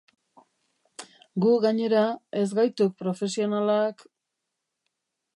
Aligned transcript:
Gu, 1.43 1.51
gainera, 1.65 2.01
ez 2.39 2.45
gaituk 2.59 2.95
profesionalak... 3.01 4.03